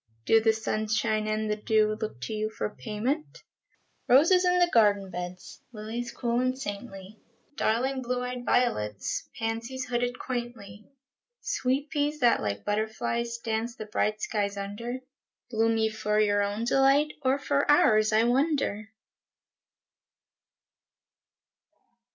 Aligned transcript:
Do 0.25 0.41
the 0.41 0.51
sunshine 0.51 1.27
and 1.27 1.47
the 1.47 1.55
dew 1.55 1.93
Look 2.01 2.19
to 2.21 2.33
you 2.33 2.49
for 2.49 2.71
payment? 2.71 3.43
A 4.09 4.13
SUMMER 4.15 4.23
SONG 4.25 4.39
343 4.41 4.51
Roses 4.51 4.51
in 4.51 4.57
the 4.57 4.73
garden 4.73 5.11
beds, 5.11 5.61
Lilies, 5.71 6.11
cool 6.11 6.39
and 6.39 6.57
saintly, 6.59 7.19
Darling 7.55 8.01
blue 8.01 8.23
eyed 8.23 8.43
violets, 8.43 9.29
Pansies, 9.37 9.85
hooded 9.85 10.17
quaintly. 10.17 10.89
Sweet 11.41 11.91
peas 11.91 12.17
that, 12.19 12.41
like 12.41 12.65
butterflies, 12.65 13.37
Dance 13.37 13.75
the 13.75 13.85
bright 13.85 14.19
skies 14.19 14.57
under, 14.57 15.01
Bloom 15.51 15.77
ye 15.77 15.87
for 15.91 16.19
your 16.19 16.41
own 16.41 16.63
delight, 16.63 17.13
Or 17.21 17.37
for 17.37 17.69
ours, 17.69 18.11
I 18.11 18.23
wonder! 18.23 18.89